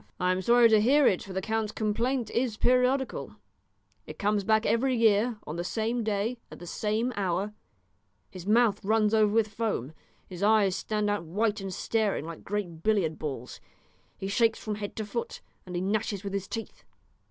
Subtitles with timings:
[0.19, 3.35] "I am sorry to hear it, for the count's complaint is periodical;
[4.07, 7.53] it comes back every year, on the same day, at the same hour;
[8.31, 9.93] his mouth runs over with foam,
[10.27, 13.59] his eyes stand out white and staring, like great billiard balls;
[14.17, 16.83] he shakes from head to foot, and he gnashes with his teeth."